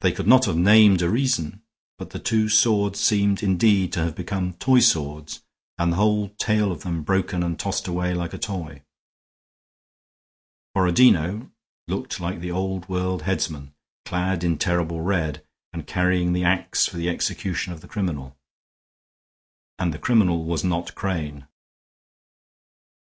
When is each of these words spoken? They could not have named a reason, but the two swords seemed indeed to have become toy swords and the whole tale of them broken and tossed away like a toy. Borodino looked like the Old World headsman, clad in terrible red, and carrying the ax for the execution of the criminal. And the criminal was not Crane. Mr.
They 0.00 0.10
could 0.10 0.26
not 0.26 0.46
have 0.46 0.56
named 0.56 1.00
a 1.00 1.08
reason, 1.08 1.62
but 1.96 2.10
the 2.10 2.18
two 2.18 2.48
swords 2.48 2.98
seemed 2.98 3.40
indeed 3.40 3.92
to 3.92 4.00
have 4.00 4.16
become 4.16 4.54
toy 4.54 4.80
swords 4.80 5.44
and 5.78 5.92
the 5.92 5.96
whole 5.96 6.30
tale 6.40 6.72
of 6.72 6.82
them 6.82 7.04
broken 7.04 7.44
and 7.44 7.56
tossed 7.56 7.86
away 7.86 8.14
like 8.14 8.34
a 8.34 8.38
toy. 8.38 8.82
Borodino 10.74 11.52
looked 11.86 12.18
like 12.18 12.40
the 12.40 12.50
Old 12.50 12.88
World 12.88 13.22
headsman, 13.22 13.74
clad 14.04 14.42
in 14.42 14.58
terrible 14.58 15.02
red, 15.02 15.46
and 15.72 15.86
carrying 15.86 16.32
the 16.32 16.42
ax 16.42 16.88
for 16.88 16.96
the 16.96 17.08
execution 17.08 17.72
of 17.72 17.80
the 17.80 17.86
criminal. 17.86 18.36
And 19.78 19.94
the 19.94 20.00
criminal 20.00 20.46
was 20.46 20.64
not 20.64 20.96
Crane. 20.96 21.42
Mr. 21.42 21.48